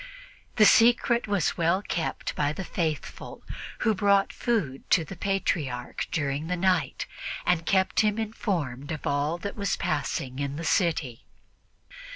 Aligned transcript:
The 0.55 0.65
secret 0.65 1.27
was 1.27 1.57
well 1.57 1.83
kept 1.83 2.35
by 2.35 2.53
the 2.53 2.63
faithful, 2.63 3.43
who 3.81 3.93
brought 3.93 4.33
food 4.33 4.89
to 4.89 5.05
the 5.05 5.15
Patriarch 5.15 6.07
during 6.11 6.47
the 6.47 6.57
night 6.57 7.05
and 7.45 7.67
kept 7.67 7.99
him 7.99 8.17
informed 8.17 8.91
of 8.91 9.05
all 9.05 9.37
that 9.37 9.55
was 9.55 9.75
passing 9.75 10.39
in 10.39 10.55
the 10.55 10.65
city. 10.65 11.23